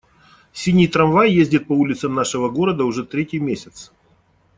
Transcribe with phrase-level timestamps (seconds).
[0.51, 3.91] Синий трамвай ездит по улицам нашего города уже третий месяц.